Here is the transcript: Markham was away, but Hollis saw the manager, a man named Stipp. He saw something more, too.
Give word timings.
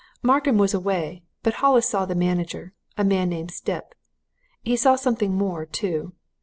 Markham 0.23 0.57
was 0.57 0.73
away, 0.73 1.21
but 1.43 1.53
Hollis 1.53 1.87
saw 1.87 2.05
the 2.07 2.15
manager, 2.15 2.73
a 2.97 3.03
man 3.03 3.29
named 3.29 3.51
Stipp. 3.51 3.93
He 4.63 4.75
saw 4.75 4.95
something 4.95 5.35
more, 5.35 5.63
too. 5.63 6.13